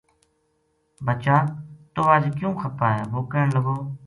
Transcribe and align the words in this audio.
بچہ! 1.05 1.35
توہ 1.93 2.13
اج 2.15 2.25
کیوں 2.39 2.53
خپا 2.61 2.89
ہے 2.97 3.03
وہ 3.13 3.21
کہن 3.31 3.47
لگو 3.55 3.77